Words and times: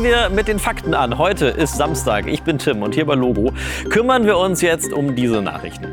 Fangen 0.00 0.12
wir 0.12 0.30
mit 0.30 0.48
den 0.48 0.58
Fakten 0.58 0.94
an. 0.94 1.18
Heute 1.18 1.48
ist 1.48 1.76
Samstag. 1.76 2.26
Ich 2.26 2.42
bin 2.42 2.56
Tim 2.56 2.80
und 2.82 2.94
hier 2.94 3.04
bei 3.04 3.14
Logo 3.14 3.52
kümmern 3.90 4.24
wir 4.24 4.38
uns 4.38 4.62
jetzt 4.62 4.94
um 4.94 5.14
diese 5.14 5.42
Nachrichten 5.42 5.88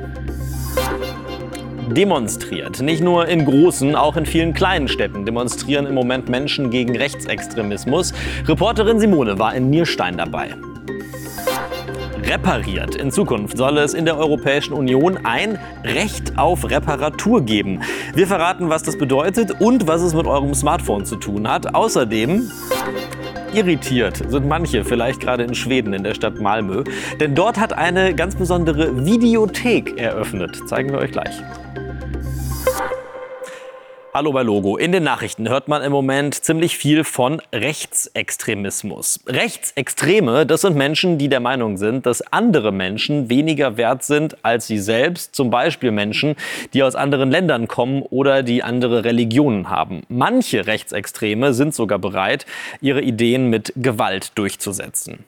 demonstriert. 1.89 2.79
Nicht 2.81 3.03
nur 3.03 3.27
in 3.27 3.43
großen, 3.43 3.97
auch 3.97 4.15
in 4.15 4.25
vielen 4.25 4.53
kleinen 4.53 4.87
Städten 4.87 5.25
demonstrieren 5.25 5.85
im 5.85 5.95
Moment 5.95 6.29
Menschen 6.29 6.69
gegen 6.69 6.95
Rechtsextremismus. 6.95 8.13
Reporterin 8.45 9.01
Simone 9.01 9.39
war 9.39 9.53
in 9.53 9.69
Nierstein 9.69 10.15
dabei 10.15 10.55
repariert. 12.27 12.95
In 12.95 13.11
Zukunft 13.11 13.57
soll 13.57 13.77
es 13.77 13.93
in 13.93 14.05
der 14.05 14.17
Europäischen 14.17 14.73
Union 14.73 15.19
ein 15.23 15.57
Recht 15.83 16.37
auf 16.37 16.69
Reparatur 16.69 17.41
geben. 17.41 17.81
Wir 18.13 18.27
verraten, 18.27 18.69
was 18.69 18.83
das 18.83 18.97
bedeutet 18.97 19.61
und 19.61 19.87
was 19.87 20.01
es 20.01 20.13
mit 20.13 20.27
eurem 20.27 20.53
Smartphone 20.53 21.05
zu 21.05 21.15
tun 21.15 21.49
hat. 21.49 21.73
Außerdem 21.73 22.51
irritiert 23.57 24.21
sind 24.29 24.47
manche, 24.47 24.85
vielleicht 24.85 25.19
gerade 25.19 25.43
in 25.43 25.55
Schweden, 25.55 25.93
in 25.93 26.03
der 26.03 26.13
Stadt 26.13 26.39
Malmö. 26.39 26.83
Denn 27.19 27.33
dort 27.33 27.59
hat 27.59 27.73
eine 27.73 28.13
ganz 28.13 28.35
besondere 28.35 29.05
Videothek 29.05 29.99
eröffnet. 29.99 30.67
Zeigen 30.67 30.91
wir 30.91 30.99
euch 30.99 31.11
gleich. 31.11 31.41
Hallo 34.17 34.31
bei 34.31 34.41
Logo. 34.41 34.77
In 34.77 34.91
den 34.91 35.03
Nachrichten 35.03 35.47
hört 35.47 35.67
man 35.67 35.83
im 35.83 35.91
Moment 35.91 36.33
ziemlich 36.33 36.75
viel 36.75 37.03
von 37.03 37.39
Rechtsextremismus. 37.53 39.19
Rechtsextreme, 39.27 40.47
das 40.47 40.61
sind 40.61 40.75
Menschen, 40.75 41.19
die 41.19 41.29
der 41.29 41.39
Meinung 41.39 41.77
sind, 41.77 42.07
dass 42.07 42.23
andere 42.33 42.71
Menschen 42.71 43.29
weniger 43.29 43.77
wert 43.77 44.03
sind 44.03 44.43
als 44.43 44.65
sie 44.65 44.79
selbst. 44.79 45.35
Zum 45.35 45.51
Beispiel 45.51 45.91
Menschen, 45.91 46.35
die 46.73 46.81
aus 46.81 46.95
anderen 46.95 47.29
Ländern 47.29 47.67
kommen 47.67 48.01
oder 48.01 48.41
die 48.41 48.63
andere 48.63 49.03
Religionen 49.03 49.69
haben. 49.69 50.01
Manche 50.09 50.65
Rechtsextreme 50.65 51.53
sind 51.53 51.75
sogar 51.75 51.99
bereit, 51.99 52.47
ihre 52.81 53.03
Ideen 53.03 53.51
mit 53.51 53.71
Gewalt 53.75 54.31
durchzusetzen. 54.33 55.25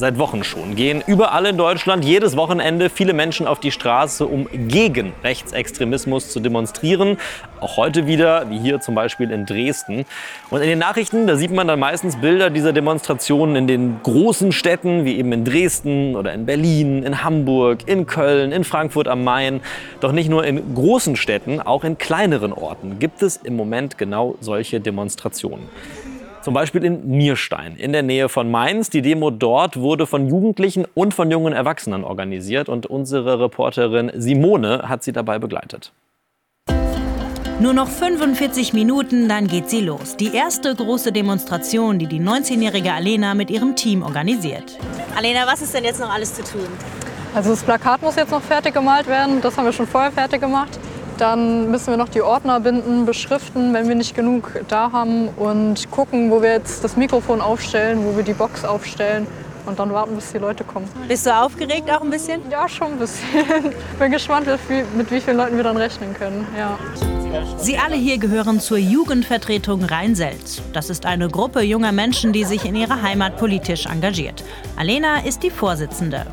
Seit 0.00 0.18
Wochen 0.18 0.44
schon 0.44 0.76
gehen 0.76 1.02
überall 1.06 1.44
in 1.44 1.58
Deutschland 1.58 2.06
jedes 2.06 2.34
Wochenende 2.34 2.88
viele 2.88 3.12
Menschen 3.12 3.46
auf 3.46 3.60
die 3.60 3.70
Straße, 3.70 4.24
um 4.24 4.48
gegen 4.50 5.12
Rechtsextremismus 5.22 6.30
zu 6.30 6.40
demonstrieren. 6.40 7.18
Auch 7.60 7.76
heute 7.76 8.06
wieder, 8.06 8.48
wie 8.48 8.58
hier 8.58 8.80
zum 8.80 8.94
Beispiel 8.94 9.30
in 9.30 9.44
Dresden. 9.44 10.06
Und 10.48 10.62
in 10.62 10.68
den 10.68 10.78
Nachrichten, 10.78 11.26
da 11.26 11.36
sieht 11.36 11.50
man 11.50 11.68
dann 11.68 11.78
meistens 11.78 12.16
Bilder 12.16 12.48
dieser 12.48 12.72
Demonstrationen 12.72 13.56
in 13.56 13.66
den 13.66 14.02
großen 14.02 14.52
Städten, 14.52 15.04
wie 15.04 15.18
eben 15.18 15.32
in 15.32 15.44
Dresden 15.44 16.16
oder 16.16 16.32
in 16.32 16.46
Berlin, 16.46 17.02
in 17.02 17.22
Hamburg, 17.22 17.80
in 17.84 18.06
Köln, 18.06 18.52
in 18.52 18.64
Frankfurt 18.64 19.06
am 19.06 19.22
Main. 19.22 19.60
Doch 20.00 20.12
nicht 20.12 20.30
nur 20.30 20.46
in 20.46 20.74
großen 20.74 21.14
Städten, 21.16 21.60
auch 21.60 21.84
in 21.84 21.98
kleineren 21.98 22.54
Orten 22.54 23.00
gibt 23.00 23.20
es 23.20 23.36
im 23.36 23.54
Moment 23.54 23.98
genau 23.98 24.36
solche 24.40 24.80
Demonstrationen. 24.80 25.68
Zum 26.42 26.54
Beispiel 26.54 26.84
in 26.84 27.06
Nierstein 27.06 27.76
in 27.76 27.92
der 27.92 28.02
Nähe 28.02 28.30
von 28.30 28.50
Mainz. 28.50 28.88
Die 28.88 29.02
Demo 29.02 29.30
dort 29.30 29.76
wurde 29.76 30.06
von 30.06 30.26
Jugendlichen 30.26 30.86
und 30.94 31.12
von 31.12 31.30
jungen 31.30 31.52
Erwachsenen 31.52 32.02
organisiert 32.02 32.70
und 32.70 32.86
unsere 32.86 33.38
Reporterin 33.40 34.10
Simone 34.14 34.88
hat 34.88 35.02
sie 35.02 35.12
dabei 35.12 35.38
begleitet. 35.38 35.92
Nur 37.60 37.74
noch 37.74 37.88
45 37.88 38.72
Minuten, 38.72 39.28
dann 39.28 39.48
geht 39.48 39.68
sie 39.68 39.82
los. 39.82 40.16
Die 40.16 40.34
erste 40.34 40.74
große 40.74 41.12
Demonstration, 41.12 41.98
die 41.98 42.06
die 42.06 42.20
19-jährige 42.20 42.90
Alena 42.90 43.34
mit 43.34 43.50
ihrem 43.50 43.76
Team 43.76 44.02
organisiert. 44.02 44.78
Alena, 45.14 45.40
was 45.46 45.60
ist 45.60 45.74
denn 45.74 45.84
jetzt 45.84 46.00
noch 46.00 46.08
alles 46.08 46.34
zu 46.34 46.42
tun? 46.42 46.66
Also 47.34 47.50
das 47.50 47.62
Plakat 47.62 48.00
muss 48.00 48.16
jetzt 48.16 48.30
noch 48.30 48.40
fertig 48.40 48.72
gemalt 48.72 49.06
werden. 49.06 49.42
Das 49.42 49.58
haben 49.58 49.66
wir 49.66 49.74
schon 49.74 49.86
vorher 49.86 50.10
fertig 50.10 50.40
gemacht. 50.40 50.80
Dann 51.20 51.70
müssen 51.70 51.88
wir 51.88 51.98
noch 51.98 52.08
die 52.08 52.22
Ordner 52.22 52.60
binden, 52.60 53.04
beschriften, 53.04 53.74
wenn 53.74 53.86
wir 53.88 53.94
nicht 53.94 54.14
genug 54.14 54.58
da 54.68 54.90
haben 54.90 55.28
und 55.28 55.90
gucken, 55.90 56.30
wo 56.30 56.40
wir 56.40 56.52
jetzt 56.52 56.82
das 56.82 56.96
Mikrofon 56.96 57.42
aufstellen, 57.42 58.06
wo 58.06 58.16
wir 58.16 58.22
die 58.22 58.32
Box 58.32 58.64
aufstellen 58.64 59.26
und 59.66 59.78
dann 59.78 59.92
warten, 59.92 60.14
bis 60.14 60.32
die 60.32 60.38
Leute 60.38 60.64
kommen. 60.64 60.88
Bist 61.08 61.26
du 61.26 61.36
aufgeregt 61.36 61.90
auch 61.90 62.00
ein 62.00 62.08
bisschen? 62.08 62.40
Ja, 62.50 62.66
schon 62.66 62.92
ein 62.92 62.98
bisschen. 62.98 63.26
Bin 63.98 64.10
gespannt, 64.10 64.46
mit 64.96 65.10
wie 65.10 65.20
vielen 65.20 65.36
Leuten 65.36 65.56
wir 65.56 65.64
dann 65.64 65.76
rechnen 65.76 66.14
können. 66.14 66.46
Ja. 66.56 66.78
Sie 67.58 67.76
alle 67.76 67.96
hier 67.96 68.16
gehören 68.16 68.58
zur 68.58 68.78
Jugendvertretung 68.78 69.84
Rheinselz. 69.84 70.62
Das 70.72 70.88
ist 70.88 71.04
eine 71.04 71.28
Gruppe 71.28 71.60
junger 71.60 71.92
Menschen, 71.92 72.32
die 72.32 72.44
sich 72.44 72.64
in 72.64 72.74
ihrer 72.74 73.02
Heimat 73.02 73.36
politisch 73.36 73.84
engagiert. 73.84 74.42
Alena 74.76 75.20
ist 75.20 75.42
die 75.42 75.50
Vorsitzende. 75.50 76.26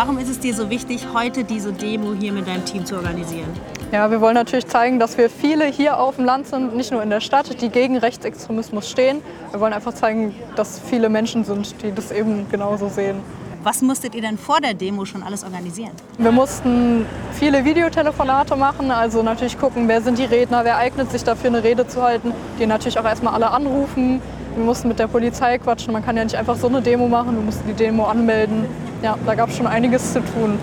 Warum 0.00 0.16
ist 0.18 0.28
es 0.28 0.38
dir 0.38 0.54
so 0.54 0.70
wichtig, 0.70 1.08
heute 1.12 1.42
diese 1.42 1.72
Demo 1.72 2.14
hier 2.14 2.32
mit 2.32 2.46
deinem 2.46 2.64
Team 2.64 2.86
zu 2.86 2.94
organisieren? 2.94 3.48
Ja, 3.90 4.08
wir 4.12 4.20
wollen 4.20 4.36
natürlich 4.36 4.68
zeigen, 4.68 5.00
dass 5.00 5.18
wir 5.18 5.28
viele 5.28 5.64
hier 5.64 5.98
auf 5.98 6.14
dem 6.14 6.24
Land 6.24 6.46
sind, 6.46 6.76
nicht 6.76 6.92
nur 6.92 7.02
in 7.02 7.10
der 7.10 7.18
Stadt, 7.18 7.60
die 7.60 7.68
gegen 7.68 7.96
Rechtsextremismus 7.98 8.88
stehen. 8.88 9.22
Wir 9.50 9.58
wollen 9.58 9.72
einfach 9.72 9.92
zeigen, 9.92 10.36
dass 10.54 10.78
viele 10.78 11.08
Menschen 11.08 11.42
sind, 11.42 11.82
die 11.82 11.90
das 11.90 12.12
eben 12.12 12.48
genauso 12.48 12.88
sehen. 12.88 13.16
Was 13.64 13.82
musstet 13.82 14.14
ihr 14.14 14.22
denn 14.22 14.38
vor 14.38 14.60
der 14.60 14.72
Demo 14.72 15.04
schon 15.04 15.24
alles 15.24 15.42
organisieren? 15.42 15.90
Wir 16.16 16.30
mussten 16.30 17.04
viele 17.32 17.64
Videotelefonate 17.64 18.54
machen, 18.54 18.92
also 18.92 19.24
natürlich 19.24 19.58
gucken, 19.58 19.88
wer 19.88 20.00
sind 20.00 20.16
die 20.16 20.26
Redner, 20.26 20.64
wer 20.64 20.76
eignet 20.76 21.10
sich 21.10 21.24
dafür 21.24 21.50
eine 21.50 21.64
Rede 21.64 21.88
zu 21.88 22.04
halten, 22.04 22.32
die 22.60 22.66
natürlich 22.66 23.00
auch 23.00 23.04
erstmal 23.04 23.34
alle 23.34 23.50
anrufen. 23.50 24.22
Wir 24.54 24.64
mussten 24.64 24.86
mit 24.86 25.00
der 25.00 25.08
Polizei 25.08 25.58
quatschen, 25.58 25.92
man 25.92 26.04
kann 26.04 26.16
ja 26.16 26.22
nicht 26.22 26.36
einfach 26.36 26.54
so 26.54 26.68
eine 26.68 26.82
Demo 26.82 27.08
machen, 27.08 27.34
wir 27.34 27.42
mussten 27.42 27.66
die 27.66 27.74
Demo 27.74 28.04
anmelden 28.04 28.64
ja, 29.02 29.16
da 29.24 29.34
gab 29.34 29.50
es 29.50 29.56
schon 29.56 29.66
einiges 29.66 30.12
zu 30.12 30.20
tun. 30.20 30.58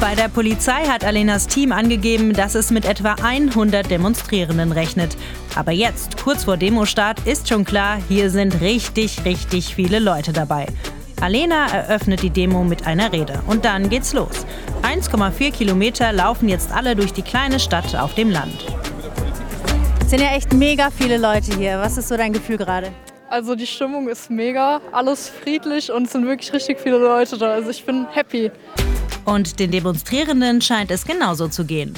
Bei 0.00 0.16
der 0.16 0.28
Polizei 0.28 0.84
hat 0.86 1.04
Alenas 1.04 1.46
Team 1.46 1.70
angegeben, 1.70 2.32
dass 2.32 2.56
es 2.56 2.70
mit 2.70 2.84
etwa 2.84 3.14
100 3.22 3.88
Demonstrierenden 3.88 4.72
rechnet. 4.72 5.16
Aber 5.54 5.70
jetzt, 5.70 6.20
kurz 6.22 6.42
vor 6.42 6.56
Demostart, 6.56 7.20
ist 7.24 7.48
schon 7.48 7.64
klar, 7.64 7.98
hier 8.08 8.28
sind 8.28 8.60
richtig, 8.60 9.24
richtig 9.24 9.76
viele 9.76 10.00
Leute 10.00 10.32
dabei. 10.32 10.66
Alena 11.20 11.68
eröffnet 11.68 12.20
die 12.22 12.30
Demo 12.30 12.64
mit 12.64 12.84
einer 12.84 13.12
Rede 13.12 13.40
und 13.46 13.64
dann 13.64 13.88
geht's 13.90 14.12
los. 14.12 14.44
1,4 14.82 15.52
Kilometer 15.52 16.12
laufen 16.12 16.48
jetzt 16.48 16.72
alle 16.72 16.96
durch 16.96 17.12
die 17.12 17.22
kleine 17.22 17.60
Stadt 17.60 17.94
auf 17.94 18.16
dem 18.16 18.28
Land. 18.28 18.66
Es 20.00 20.10
sind 20.10 20.20
ja 20.20 20.34
echt 20.34 20.52
mega 20.52 20.90
viele 20.90 21.16
Leute 21.16 21.56
hier. 21.56 21.78
Was 21.78 21.96
ist 21.96 22.08
so 22.08 22.16
dein 22.16 22.32
Gefühl 22.32 22.56
gerade? 22.56 22.90
Also 23.32 23.54
die 23.54 23.66
Stimmung 23.66 24.10
ist 24.10 24.30
mega, 24.30 24.82
alles 24.92 25.30
friedlich 25.30 25.90
und 25.90 26.02
es 26.02 26.12
sind 26.12 26.26
wirklich 26.26 26.52
richtig 26.52 26.78
viele 26.78 26.98
Leute 26.98 27.38
da. 27.38 27.54
Also 27.54 27.70
ich 27.70 27.82
bin 27.82 28.06
happy. 28.10 28.50
Und 29.24 29.58
den 29.58 29.70
Demonstrierenden 29.70 30.60
scheint 30.60 30.90
es 30.90 31.06
genauso 31.06 31.48
zu 31.48 31.64
gehen. 31.64 31.94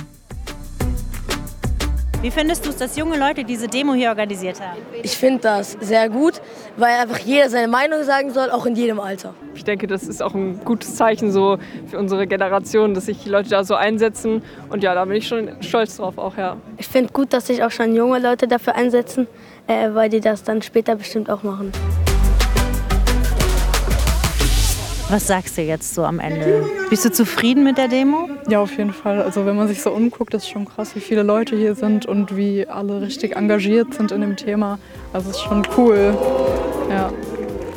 Wie 2.25 2.31
findest 2.31 2.65
du 2.65 2.71
es, 2.71 2.77
dass 2.77 2.97
junge 2.97 3.19
Leute 3.19 3.45
diese 3.45 3.69
Demo 3.69 3.93
hier 3.93 4.09
organisiert 4.09 4.59
haben? 4.59 4.79
Ich 5.03 5.15
finde 5.15 5.43
das 5.43 5.77
sehr 5.79 6.09
gut, 6.09 6.41
weil 6.79 6.99
einfach 6.99 7.19
jeder 7.19 7.51
seine 7.51 7.69
Meinung 7.69 8.03
sagen 8.03 8.31
soll, 8.31 8.51
auch 8.51 8.65
in 8.65 8.75
jedem 8.75 8.99
Alter. 8.99 9.35
Ich 9.55 9.63
denke, 9.63 9.87
das 9.87 10.05
ist 10.05 10.23
auch 10.23 10.33
ein 10.33 10.59
gutes 10.65 10.97
Zeichen 10.97 11.31
so 11.31 11.59
für 11.87 11.99
unsere 11.99 12.27
Generation, 12.27 12.95
dass 12.95 13.05
sich 13.05 13.23
die 13.23 13.29
Leute 13.29 13.51
da 13.51 13.63
so 13.63 13.75
einsetzen. 13.75 14.43
Und 14.71 14.83
ja, 14.83 14.95
da 14.95 15.05
bin 15.05 15.17
ich 15.17 15.29
schon 15.29 15.51
stolz 15.61 15.99
drauf 15.99 16.17
auch, 16.17 16.39
ja. 16.39 16.57
Ich 16.79 16.89
finde 16.89 17.13
gut, 17.13 17.35
dass 17.35 17.49
sich 17.49 17.63
auch 17.63 17.71
schon 17.71 17.95
junge 17.95 18.19
Leute 18.19 18.49
dafür 18.49 18.75
einsetzen, 18.75 19.27
äh, 19.67 19.91
weil 19.93 20.09
die 20.09 20.21
das 20.21 20.45
dann 20.45 20.63
später 20.63 20.97
bestimmt 20.97 21.29
auch 21.29 21.43
machen. 21.43 21.73
Was 25.11 25.27
sagst 25.27 25.59
du 25.59 25.63
jetzt 25.63 25.95
so 25.95 26.05
am 26.05 26.19
Ende? 26.19 26.65
Bist 26.89 27.05
du 27.05 27.13
zufrieden 27.13 27.63
mit 27.63 27.77
der 27.77 27.89
Demo? 27.89 28.29
Ja, 28.49 28.61
auf 28.61 28.77
jeden 28.77 28.93
Fall. 28.93 29.21
Also 29.23 29.45
wenn 29.45 29.55
man 29.55 29.69
sich 29.69 29.83
so 29.83 29.91
umguckt, 29.91 30.33
ist 30.33 30.49
schon 30.49 30.65
krass, 30.65 30.97
wie 30.97 31.01
viele 31.01 31.23
Leute 31.23 31.57
hier 31.57 31.75
sind 31.75 32.07
und 32.07 32.37
wie 32.37 32.67
alle 32.67 33.03
richtig 33.03 33.37
engagiert 33.37 33.93
sind 33.93 34.13
in 34.13 34.23
dem 34.23 34.37
Thema. 34.37 34.79
Also 35.13 35.31
es 35.31 35.37
ist 35.37 35.43
schon 35.43 35.63
cool. 35.77 36.17
Ja. 36.89 37.13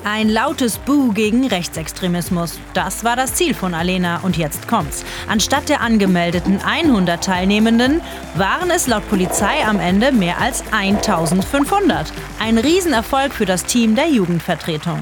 Ein 0.05 0.29
lautes 0.29 0.77
Buh 0.77 1.11
gegen 1.11 1.45
Rechtsextremismus. 1.45 2.59
Das 2.73 3.03
war 3.03 3.17
das 3.17 3.33
Ziel 3.33 3.53
von 3.53 3.73
Alena. 3.73 4.21
Und 4.23 4.38
jetzt 4.38 4.69
kommt's. 4.69 5.03
Anstatt 5.27 5.67
der 5.67 5.81
angemeldeten 5.81 6.61
100 6.65 7.21
Teilnehmenden 7.21 8.00
waren 8.35 8.71
es 8.71 8.88
laut 8.88 9.07
Polizei 9.09 9.65
am 9.65 9.81
Ende 9.81 10.13
mehr 10.13 10.39
als 10.39 10.63
1500. 10.71 12.13
Ein 12.39 12.57
Riesenerfolg 12.57 13.33
für 13.33 13.45
das 13.45 13.65
Team 13.65 13.95
der 13.95 14.07
Jugendvertretung. 14.07 15.01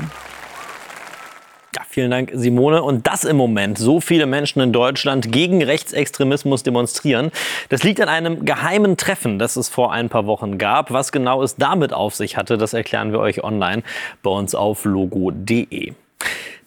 Vielen 1.96 2.12
Dank, 2.12 2.30
Simone. 2.34 2.84
Und 2.84 3.08
dass 3.08 3.24
im 3.24 3.38
Moment 3.38 3.78
so 3.78 4.02
viele 4.02 4.26
Menschen 4.26 4.60
in 4.60 4.74
Deutschland 4.74 5.32
gegen 5.32 5.64
Rechtsextremismus 5.64 6.62
demonstrieren, 6.62 7.32
das 7.70 7.84
liegt 7.84 8.02
an 8.02 8.10
einem 8.10 8.44
geheimen 8.44 8.98
Treffen, 8.98 9.40
das 9.40 9.56
es 9.56 9.70
vor 9.70 9.94
ein 9.94 10.10
paar 10.10 10.26
Wochen 10.26 10.58
gab. 10.58 10.92
Was 10.92 11.14
genau 11.14 11.42
es 11.42 11.56
damit 11.56 11.94
auf 11.94 12.14
sich 12.14 12.36
hatte, 12.36 12.58
das 12.58 12.74
erklären 12.74 13.14
wir 13.14 13.20
euch 13.20 13.46
online 13.46 13.82
bei 14.24 14.30
uns 14.30 14.56
auf 14.56 14.84
logo.de. 14.84 15.94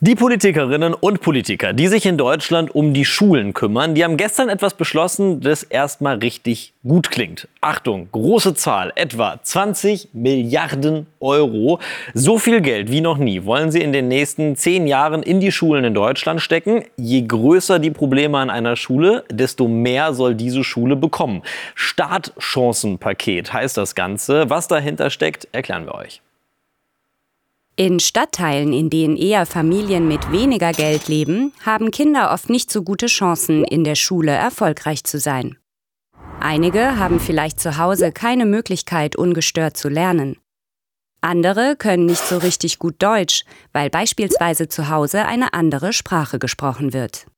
Die 0.00 0.14
Politikerinnen 0.14 0.94
und 0.94 1.22
Politiker, 1.22 1.72
die 1.72 1.88
sich 1.88 2.06
in 2.06 2.16
Deutschland 2.16 2.72
um 2.72 2.94
die 2.94 3.04
Schulen 3.04 3.52
kümmern, 3.52 3.96
die 3.96 4.04
haben 4.04 4.16
gestern 4.16 4.48
etwas 4.48 4.74
beschlossen, 4.74 5.40
das 5.40 5.64
erstmal 5.64 6.18
richtig 6.18 6.72
gut 6.84 7.10
klingt. 7.10 7.48
Achtung, 7.60 8.08
große 8.12 8.54
Zahl, 8.54 8.92
etwa 8.94 9.40
20 9.42 10.10
Milliarden 10.12 11.08
Euro. 11.18 11.80
So 12.14 12.38
viel 12.38 12.60
Geld 12.60 12.92
wie 12.92 13.00
noch 13.00 13.18
nie 13.18 13.44
wollen 13.44 13.72
sie 13.72 13.82
in 13.82 13.92
den 13.92 14.06
nächsten 14.06 14.54
zehn 14.54 14.86
Jahren 14.86 15.24
in 15.24 15.40
die 15.40 15.50
Schulen 15.50 15.82
in 15.82 15.94
Deutschland 15.94 16.40
stecken. 16.40 16.84
Je 16.96 17.22
größer 17.22 17.80
die 17.80 17.90
Probleme 17.90 18.38
an 18.38 18.50
einer 18.50 18.76
Schule, 18.76 19.24
desto 19.32 19.66
mehr 19.66 20.14
soll 20.14 20.36
diese 20.36 20.62
Schule 20.62 20.94
bekommen. 20.94 21.42
Startchancenpaket 21.74 23.52
heißt 23.52 23.76
das 23.76 23.96
Ganze. 23.96 24.48
Was 24.48 24.68
dahinter 24.68 25.10
steckt, 25.10 25.48
erklären 25.50 25.86
wir 25.86 25.96
euch. 25.96 26.22
In 27.78 28.00
Stadtteilen, 28.00 28.72
in 28.72 28.90
denen 28.90 29.16
eher 29.16 29.46
Familien 29.46 30.08
mit 30.08 30.32
weniger 30.32 30.72
Geld 30.72 31.06
leben, 31.06 31.52
haben 31.64 31.92
Kinder 31.92 32.32
oft 32.32 32.50
nicht 32.50 32.72
so 32.72 32.82
gute 32.82 33.06
Chancen, 33.06 33.62
in 33.62 33.84
der 33.84 33.94
Schule 33.94 34.32
erfolgreich 34.32 35.04
zu 35.04 35.20
sein. 35.20 35.56
Einige 36.40 36.98
haben 36.98 37.20
vielleicht 37.20 37.60
zu 37.60 37.78
Hause 37.78 38.10
keine 38.10 38.46
Möglichkeit, 38.46 39.14
ungestört 39.14 39.76
zu 39.76 39.88
lernen. 39.88 40.38
Andere 41.20 41.76
können 41.76 42.06
nicht 42.06 42.26
so 42.26 42.38
richtig 42.38 42.80
gut 42.80 42.96
Deutsch, 42.98 43.44
weil 43.72 43.90
beispielsweise 43.90 44.66
zu 44.66 44.88
Hause 44.88 45.26
eine 45.26 45.52
andere 45.52 45.92
Sprache 45.92 46.40
gesprochen 46.40 46.92
wird. 46.92 47.28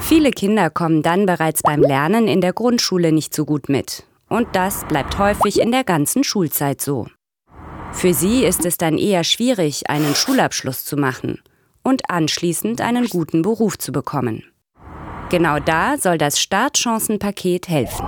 Viele 0.00 0.30
Kinder 0.30 0.70
kommen 0.70 1.02
dann 1.02 1.26
bereits 1.26 1.62
beim 1.62 1.82
Lernen 1.82 2.26
in 2.26 2.40
der 2.40 2.54
Grundschule 2.54 3.12
nicht 3.12 3.34
so 3.34 3.44
gut 3.44 3.68
mit. 3.68 4.04
Und 4.30 4.48
das 4.56 4.86
bleibt 4.86 5.18
häufig 5.18 5.60
in 5.60 5.72
der 5.72 5.84
ganzen 5.84 6.24
Schulzeit 6.24 6.80
so. 6.80 7.06
Für 7.94 8.12
sie 8.12 8.44
ist 8.44 8.66
es 8.66 8.76
dann 8.76 8.98
eher 8.98 9.24
schwierig, 9.24 9.88
einen 9.88 10.14
Schulabschluss 10.14 10.84
zu 10.84 10.96
machen 10.96 11.40
und 11.82 12.10
anschließend 12.10 12.80
einen 12.80 13.06
guten 13.06 13.42
Beruf 13.42 13.78
zu 13.78 13.92
bekommen. 13.92 14.44
Genau 15.30 15.58
da 15.58 15.96
soll 15.96 16.18
das 16.18 16.38
Startchancenpaket 16.40 17.68
helfen. 17.68 18.06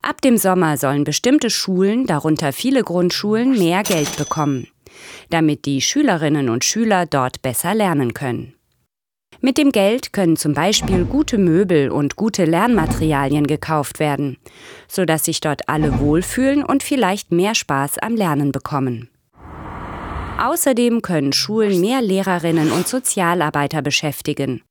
Ab 0.00 0.20
dem 0.20 0.36
Sommer 0.36 0.76
sollen 0.76 1.04
bestimmte 1.04 1.50
Schulen, 1.50 2.06
darunter 2.06 2.52
viele 2.52 2.82
Grundschulen, 2.82 3.58
mehr 3.58 3.82
Geld 3.82 4.16
bekommen, 4.16 4.68
damit 5.30 5.64
die 5.64 5.80
Schülerinnen 5.80 6.48
und 6.48 6.64
Schüler 6.64 7.06
dort 7.06 7.42
besser 7.42 7.74
lernen 7.74 8.14
können. 8.14 8.54
Mit 9.44 9.58
dem 9.58 9.72
Geld 9.72 10.12
können 10.12 10.36
zum 10.36 10.54
Beispiel 10.54 11.04
gute 11.04 11.36
Möbel 11.36 11.90
und 11.90 12.14
gute 12.14 12.44
Lernmaterialien 12.44 13.48
gekauft 13.48 13.98
werden, 13.98 14.36
sodass 14.86 15.24
sich 15.24 15.40
dort 15.40 15.68
alle 15.68 15.98
wohlfühlen 15.98 16.64
und 16.64 16.84
vielleicht 16.84 17.32
mehr 17.32 17.56
Spaß 17.56 17.98
am 17.98 18.14
Lernen 18.14 18.52
bekommen. 18.52 19.10
Außerdem 20.40 21.02
können 21.02 21.32
Schulen 21.32 21.80
mehr 21.80 22.00
Lehrerinnen 22.00 22.70
und 22.70 22.86
Sozialarbeiter 22.86 23.82
beschäftigen. 23.82 24.62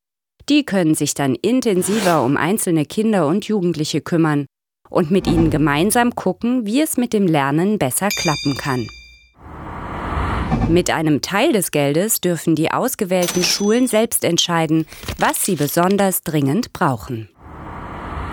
Die 0.47 0.63
können 0.63 0.95
sich 0.95 1.15
dann 1.15 1.35
intensiver 1.35 2.23
um 2.23 2.38
einzelne 2.38 2.85
Kinder 2.85 3.27
und 3.27 3.45
Jugendliche 3.45 4.00
kümmern 4.00 4.45
und 4.89 5.12
mit 5.12 5.27
ihnen 5.27 5.50
gemeinsam 5.50 6.15
gucken, 6.15 6.65
wie 6.65 6.79
es 6.79 6.95
mit 6.95 7.12
dem 7.12 7.27
Lernen 7.27 7.77
besser 7.77 8.07
klappen 8.07 8.56
kann. 8.57 8.88
Mit 10.69 10.89
einem 10.89 11.21
Teil 11.21 11.51
des 11.51 11.71
Geldes 11.71 12.21
dürfen 12.21 12.55
die 12.55 12.71
ausgewählten 12.71 13.43
Schulen 13.43 13.87
selbst 13.87 14.23
entscheiden, 14.23 14.85
was 15.17 15.45
sie 15.45 15.55
besonders 15.55 16.23
dringend 16.23 16.73
brauchen. 16.73 17.29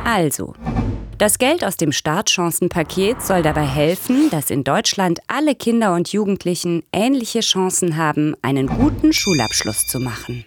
Also, 0.04 0.54
das 1.18 1.38
Geld 1.38 1.64
aus 1.64 1.76
dem 1.76 1.90
Startchancenpaket 1.90 3.22
soll 3.22 3.42
dabei 3.42 3.66
helfen, 3.66 4.30
dass 4.30 4.50
in 4.50 4.62
Deutschland 4.62 5.18
alle 5.26 5.54
Kinder 5.56 5.94
und 5.94 6.12
Jugendlichen 6.12 6.84
ähnliche 6.92 7.40
Chancen 7.40 7.96
haben, 7.96 8.34
einen 8.40 8.68
guten 8.68 9.12
Schulabschluss 9.12 9.86
zu 9.88 9.98
machen. 9.98 10.44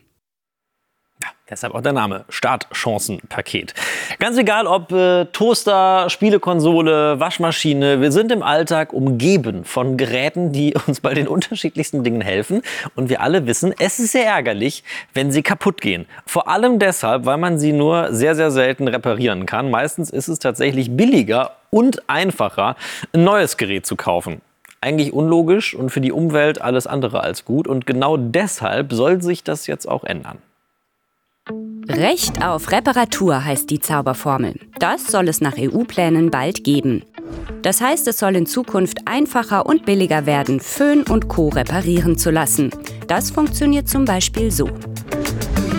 Deshalb 1.51 1.75
auch 1.75 1.81
der 1.81 1.91
Name 1.91 2.23
Startchancenpaket. 2.29 3.73
Ganz 4.19 4.37
egal 4.37 4.67
ob 4.67 4.93
äh, 4.93 5.25
Toaster, 5.25 6.09
Spielekonsole, 6.09 7.19
Waschmaschine, 7.19 7.99
wir 7.99 8.13
sind 8.13 8.31
im 8.31 8.41
Alltag 8.41 8.93
umgeben 8.93 9.65
von 9.65 9.97
Geräten, 9.97 10.53
die 10.53 10.73
uns 10.87 11.01
bei 11.01 11.13
den 11.13 11.27
unterschiedlichsten 11.27 12.05
Dingen 12.05 12.21
helfen. 12.21 12.61
Und 12.95 13.09
wir 13.09 13.19
alle 13.19 13.47
wissen, 13.47 13.73
es 13.79 13.99
ist 13.99 14.13
sehr 14.13 14.27
ärgerlich, 14.27 14.85
wenn 15.13 15.33
sie 15.33 15.43
kaputt 15.43 15.81
gehen. 15.81 16.05
Vor 16.25 16.47
allem 16.47 16.79
deshalb, 16.79 17.25
weil 17.25 17.37
man 17.37 17.59
sie 17.59 17.73
nur 17.73 18.13
sehr, 18.13 18.35
sehr 18.35 18.51
selten 18.51 18.87
reparieren 18.87 19.45
kann. 19.45 19.69
Meistens 19.69 20.09
ist 20.09 20.29
es 20.29 20.39
tatsächlich 20.39 20.95
billiger 20.95 21.57
und 21.69 22.09
einfacher, 22.09 22.77
ein 23.11 23.25
neues 23.25 23.57
Gerät 23.57 23.85
zu 23.85 23.97
kaufen 23.97 24.41
eigentlich 24.83 25.13
unlogisch 25.13 25.75
und 25.75 25.91
für 25.91 26.01
die 26.01 26.11
Umwelt 26.11 26.59
alles 26.59 26.87
andere 26.87 27.21
als 27.21 27.45
gut. 27.45 27.67
Und 27.67 27.85
genau 27.85 28.17
deshalb 28.17 28.93
soll 28.93 29.21
sich 29.21 29.43
das 29.43 29.67
jetzt 29.67 29.87
auch 29.87 30.03
ändern. 30.03 30.39
Recht 31.89 32.43
auf 32.43 32.71
Reparatur 32.71 33.43
heißt 33.43 33.69
die 33.69 33.79
Zauberformel. 33.79 34.55
Das 34.79 35.07
soll 35.07 35.27
es 35.27 35.41
nach 35.41 35.57
EU-Plänen 35.57 36.31
bald 36.31 36.63
geben. 36.63 37.03
Das 37.63 37.81
heißt, 37.81 38.07
es 38.07 38.19
soll 38.19 38.35
in 38.35 38.45
Zukunft 38.45 38.99
einfacher 39.05 39.65
und 39.65 39.85
billiger 39.85 40.25
werden, 40.25 40.59
Föhn 40.59 41.03
und 41.03 41.27
Co. 41.27 41.49
reparieren 41.49 42.17
zu 42.17 42.31
lassen. 42.31 42.71
Das 43.07 43.31
funktioniert 43.31 43.89
zum 43.89 44.05
Beispiel 44.05 44.51
so. 44.51 44.69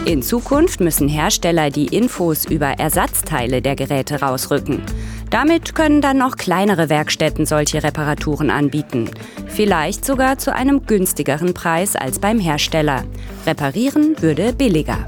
In 0.05 0.23
Zukunft 0.23 0.81
müssen 0.81 1.09
Hersteller 1.09 1.71
die 1.71 1.87
Infos 1.87 2.45
über 2.45 2.67
Ersatzteile 2.79 3.63
der 3.63 3.77
Geräte 3.77 4.21
rausrücken. 4.21 4.83
Damit 5.31 5.75
können 5.75 6.01
dann 6.03 6.19
noch 6.19 6.37
kleinere 6.37 6.89
Werkstätten 6.89 7.47
solche 7.47 7.83
Reparaturen 7.83 8.51
anbieten. 8.51 9.09
Vielleicht 9.47 10.05
sogar 10.05 10.39
zu 10.39 10.55
einem 10.55 10.85
günstigeren 10.87 11.55
Preis 11.55 11.97
als 11.97 12.19
beim 12.19 12.39
Hersteller. 12.39 13.05
Reparieren 13.47 14.21
würde 14.21 14.53
billiger. 14.53 14.99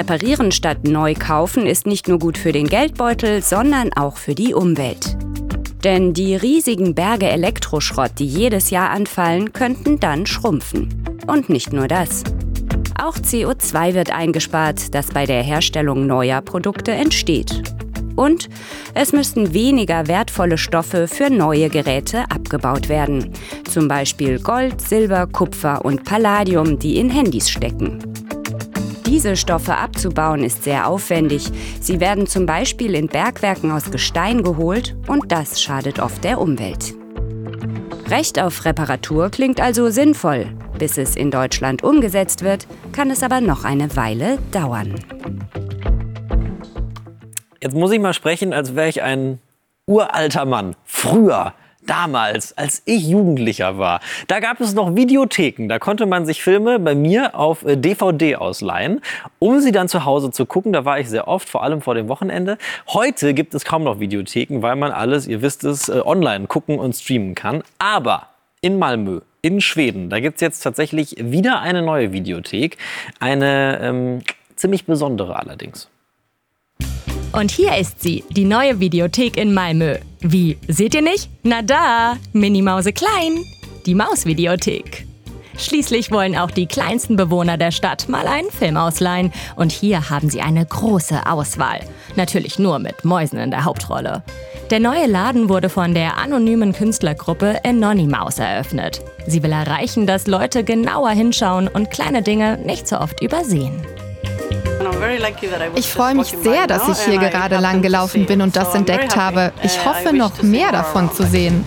Reparieren 0.00 0.50
statt 0.50 0.84
neu 0.84 1.12
kaufen 1.12 1.66
ist 1.66 1.86
nicht 1.86 2.08
nur 2.08 2.18
gut 2.18 2.38
für 2.38 2.52
den 2.52 2.68
Geldbeutel, 2.68 3.42
sondern 3.42 3.92
auch 3.92 4.16
für 4.16 4.34
die 4.34 4.54
Umwelt. 4.54 5.14
Denn 5.84 6.14
die 6.14 6.34
riesigen 6.34 6.94
Berge 6.94 7.28
Elektroschrott, 7.28 8.12
die 8.18 8.24
jedes 8.24 8.70
Jahr 8.70 8.88
anfallen, 8.88 9.52
könnten 9.52 10.00
dann 10.00 10.24
schrumpfen. 10.24 10.88
Und 11.26 11.50
nicht 11.50 11.74
nur 11.74 11.86
das. 11.86 12.24
Auch 12.98 13.18
CO2 13.18 13.92
wird 13.92 14.10
eingespart, 14.10 14.94
das 14.94 15.08
bei 15.08 15.26
der 15.26 15.42
Herstellung 15.42 16.06
neuer 16.06 16.40
Produkte 16.40 16.92
entsteht. 16.92 17.62
Und 18.16 18.48
es 18.94 19.12
müssten 19.12 19.52
weniger 19.52 20.08
wertvolle 20.08 20.56
Stoffe 20.56 21.08
für 21.08 21.28
neue 21.28 21.68
Geräte 21.68 22.24
abgebaut 22.30 22.88
werden. 22.88 23.34
Zum 23.70 23.86
Beispiel 23.86 24.38
Gold, 24.38 24.80
Silber, 24.80 25.26
Kupfer 25.26 25.84
und 25.84 26.04
Palladium, 26.04 26.78
die 26.78 26.96
in 26.96 27.10
Handys 27.10 27.50
stecken. 27.50 28.09
Diese 29.10 29.36
Stoffe 29.36 29.76
abzubauen 29.76 30.44
ist 30.44 30.62
sehr 30.62 30.86
aufwendig. 30.86 31.50
Sie 31.80 31.98
werden 31.98 32.28
zum 32.28 32.46
Beispiel 32.46 32.94
in 32.94 33.08
Bergwerken 33.08 33.72
aus 33.72 33.90
Gestein 33.90 34.44
geholt 34.44 34.94
und 35.08 35.32
das 35.32 35.60
schadet 35.60 35.98
oft 35.98 36.22
der 36.22 36.40
Umwelt. 36.40 36.94
Recht 38.08 38.40
auf 38.40 38.64
Reparatur 38.64 39.28
klingt 39.30 39.60
also 39.60 39.90
sinnvoll. 39.90 40.46
Bis 40.78 40.96
es 40.96 41.16
in 41.16 41.32
Deutschland 41.32 41.82
umgesetzt 41.82 42.44
wird, 42.44 42.68
kann 42.92 43.10
es 43.10 43.24
aber 43.24 43.40
noch 43.40 43.64
eine 43.64 43.96
Weile 43.96 44.38
dauern. 44.52 44.94
Jetzt 47.60 47.74
muss 47.74 47.90
ich 47.90 47.98
mal 47.98 48.14
sprechen, 48.14 48.52
als 48.52 48.76
wäre 48.76 48.88
ich 48.90 49.02
ein 49.02 49.40
uralter 49.86 50.44
Mann. 50.44 50.76
Früher 50.84 51.54
damals, 51.90 52.56
als 52.56 52.82
ich 52.84 53.08
Jugendlicher 53.08 53.76
war, 53.76 54.00
da 54.28 54.38
gab 54.38 54.60
es 54.60 54.74
noch 54.74 54.94
Videotheken. 54.94 55.68
Da 55.68 55.80
konnte 55.80 56.06
man 56.06 56.24
sich 56.24 56.42
Filme 56.42 56.78
bei 56.78 56.94
mir 56.94 57.34
auf 57.34 57.64
DVD 57.66 58.32
äh, 58.32 58.36
ausleihen, 58.36 59.00
um 59.40 59.60
sie 59.60 59.72
dann 59.72 59.88
zu 59.88 60.04
Hause 60.04 60.30
zu 60.30 60.46
gucken. 60.46 60.72
Da 60.72 60.84
war 60.84 61.00
ich 61.00 61.08
sehr 61.08 61.26
oft, 61.26 61.48
vor 61.48 61.64
allem 61.64 61.80
vor 61.80 61.96
dem 61.96 62.08
Wochenende. 62.08 62.58
Heute 62.88 63.34
gibt 63.34 63.54
es 63.54 63.64
kaum 63.64 63.82
noch 63.82 63.98
Videotheken, 63.98 64.62
weil 64.62 64.76
man 64.76 64.92
alles, 64.92 65.26
ihr 65.26 65.42
wisst 65.42 65.64
es, 65.64 65.88
äh, 65.88 66.00
online 66.04 66.46
gucken 66.46 66.78
und 66.78 66.94
streamen 66.94 67.34
kann. 67.34 67.62
Aber 67.78 68.28
in 68.60 68.78
Malmö, 68.78 69.20
in 69.42 69.60
Schweden, 69.60 70.10
da 70.10 70.20
gibt 70.20 70.36
es 70.36 70.40
jetzt 70.42 70.60
tatsächlich 70.60 71.16
wieder 71.18 71.60
eine 71.60 71.82
neue 71.82 72.12
Videothek. 72.12 72.78
Eine 73.18 73.80
ähm, 73.82 74.22
ziemlich 74.54 74.84
besondere 74.84 75.36
allerdings. 75.36 75.88
Und 77.32 77.50
hier 77.50 77.76
ist 77.76 78.02
sie, 78.02 78.24
die 78.30 78.44
neue 78.44 78.80
Videothek 78.80 79.36
in 79.36 79.54
Malmö. 79.54 79.96
Wie, 80.20 80.58
seht 80.66 80.94
ihr 80.94 81.02
nicht? 81.02 81.30
Na 81.44 81.62
da, 81.62 82.16
Minimause 82.32 82.92
klein, 82.92 83.44
die 83.86 83.94
Mausvideothek. 83.94 85.06
Schließlich 85.56 86.10
wollen 86.10 86.36
auch 86.36 86.50
die 86.50 86.66
kleinsten 86.66 87.16
Bewohner 87.16 87.58
der 87.58 87.70
Stadt 87.70 88.08
mal 88.08 88.26
einen 88.26 88.50
Film 88.50 88.76
ausleihen. 88.76 89.30
Und 89.56 89.72
hier 89.72 90.08
haben 90.08 90.30
sie 90.30 90.40
eine 90.40 90.64
große 90.64 91.26
Auswahl. 91.26 91.80
Natürlich 92.16 92.58
nur 92.58 92.78
mit 92.78 93.04
Mäusen 93.04 93.38
in 93.38 93.50
der 93.50 93.64
Hauptrolle. 93.64 94.22
Der 94.70 94.80
neue 94.80 95.06
Laden 95.06 95.48
wurde 95.48 95.68
von 95.68 95.94
der 95.94 96.16
anonymen 96.16 96.72
Künstlergruppe 96.72 97.60
Anonymaus 97.64 98.38
eröffnet. 98.38 99.02
Sie 99.26 99.42
will 99.42 99.52
erreichen, 99.52 100.06
dass 100.06 100.26
Leute 100.26 100.64
genauer 100.64 101.10
hinschauen 101.10 101.68
und 101.68 101.90
kleine 101.90 102.22
Dinge 102.22 102.58
nicht 102.64 102.88
so 102.88 102.98
oft 102.98 103.22
übersehen. 103.22 103.84
Ich 105.74 105.88
freue 105.88 106.14
mich 106.14 106.34
sehr, 106.42 106.66
dass 106.66 106.88
ich 106.88 107.04
hier 107.04 107.18
gerade 107.18 107.58
lang 107.58 107.82
gelaufen 107.82 108.26
bin 108.26 108.40
und 108.42 108.56
das 108.56 108.74
entdeckt 108.74 109.16
habe. 109.16 109.52
Ich 109.62 109.84
hoffe, 109.84 110.14
noch 110.14 110.42
mehr 110.42 110.72
davon 110.72 111.12
zu 111.12 111.24
sehen. 111.24 111.64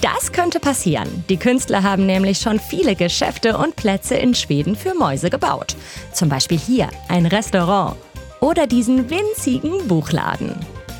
Das 0.00 0.30
könnte 0.30 0.60
passieren. 0.60 1.24
Die 1.28 1.36
Künstler 1.36 1.82
haben 1.82 2.06
nämlich 2.06 2.38
schon 2.38 2.60
viele 2.60 2.94
Geschäfte 2.94 3.56
und 3.58 3.76
Plätze 3.76 4.14
in 4.14 4.34
Schweden 4.34 4.76
für 4.76 4.94
Mäuse 4.94 5.30
gebaut. 5.30 5.74
Zum 6.12 6.28
Beispiel 6.28 6.58
hier 6.58 6.88
ein 7.08 7.26
Restaurant 7.26 7.96
oder 8.40 8.66
diesen 8.66 9.10
winzigen 9.10 9.88
Buchladen. 9.88 10.54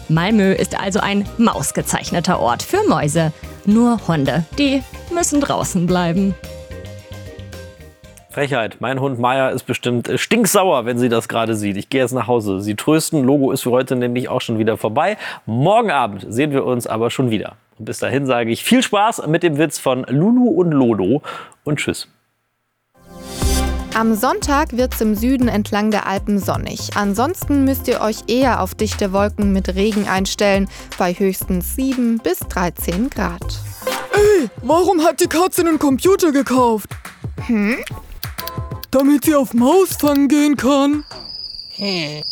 Malmö 0.09 0.53
ist 0.53 0.79
also 0.79 1.01
ein 1.01 1.29
mausgezeichneter 1.39 2.41
Ort 2.41 2.63
für 2.63 2.83
Mäuse. 2.89 3.33
Nur 3.65 4.01
Hunde, 4.09 4.45
die 4.59 4.83
müssen 5.13 5.41
draußen 5.41 5.87
bleiben. 5.87 6.35
Frechheit. 8.37 8.77
Mein 8.81 9.01
Hund 9.01 9.19
Maya 9.19 9.49
ist 9.49 9.63
bestimmt 9.63 10.11
äh, 10.11 10.19
stinksauer, 10.19 10.85
wenn 10.85 10.99
sie 10.99 11.09
das 11.09 11.27
gerade 11.27 11.55
sieht. 11.55 11.79
Ich 11.79 11.89
gehe 11.89 12.03
jetzt 12.03 12.13
nach 12.13 12.27
Hause. 12.27 12.61
Sie 12.61 12.75
trösten. 12.75 13.25
Logo 13.25 13.51
ist 13.51 13.63
für 13.63 13.71
heute 13.71 13.97
nämlich 13.97 14.29
auch 14.29 14.43
schon 14.43 14.59
wieder 14.59 14.77
vorbei. 14.77 15.17
Morgen 15.47 15.91
Abend 15.91 16.27
sehen 16.29 16.51
wir 16.51 16.67
uns 16.67 16.87
aber 16.87 17.11
schon 17.11 17.31
wieder. 17.31 17.57
Und 17.79 17.87
bis 17.87 17.99
dahin 17.99 18.27
sage 18.27 18.51
ich 18.51 18.63
viel 18.63 18.83
Spaß 18.83 19.27
mit 19.27 19.43
dem 19.43 19.57
Witz 19.57 19.79
von 19.79 20.05
Lulu 20.07 20.51
und 20.51 20.71
Lodo 20.73 21.23
und 21.65 21.79
tschüss. 21.79 22.09
Am 23.95 24.15
Sonntag 24.15 24.77
wird 24.77 24.93
es 24.93 25.01
im 25.01 25.15
Süden 25.15 25.49
entlang 25.49 25.91
der 25.91 26.07
Alpen 26.07 26.39
sonnig. 26.39 26.91
Ansonsten 26.95 27.65
müsst 27.65 27.89
ihr 27.89 28.03
euch 28.03 28.19
eher 28.29 28.61
auf 28.61 28.75
dichte 28.75 29.15
Wolken 29.15 29.55
mit 29.55 29.75
Regen 29.75 30.09
einstellen, 30.09 30.69
bei 30.99 31.15
höchstens 31.15 31.75
7 31.75 32.19
bis 32.19 32.41
13 32.41 33.09
Grad. 33.09 33.61
Ey, 34.13 34.51
warum 34.61 35.03
hat 35.05 35.23
die 35.23 35.27
Katze 35.27 35.63
einen 35.63 35.79
Computer 35.79 36.33
gekauft? 36.33 36.91
Hm? 37.47 37.77
Damit 38.99 39.27
sie 39.27 39.35
auf 39.35 39.53
Mausfang 39.53 40.27
gehen 40.27 40.57
kann. 40.57 41.05
Hm. 41.77 42.23